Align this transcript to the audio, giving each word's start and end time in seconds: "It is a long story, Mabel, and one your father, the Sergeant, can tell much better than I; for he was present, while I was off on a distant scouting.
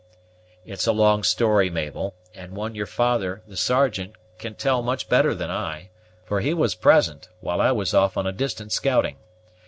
"It 0.65 0.71
is 0.79 0.87
a 0.87 0.91
long 0.93 1.21
story, 1.21 1.69
Mabel, 1.69 2.15
and 2.33 2.53
one 2.55 2.73
your 2.73 2.87
father, 2.87 3.43
the 3.47 3.55
Sergeant, 3.55 4.15
can 4.39 4.55
tell 4.55 4.81
much 4.81 5.07
better 5.07 5.35
than 5.35 5.51
I; 5.51 5.91
for 6.25 6.39
he 6.41 6.55
was 6.55 6.73
present, 6.73 7.27
while 7.39 7.61
I 7.61 7.71
was 7.71 7.93
off 7.93 8.17
on 8.17 8.25
a 8.25 8.31
distant 8.31 8.71
scouting. 8.71 9.17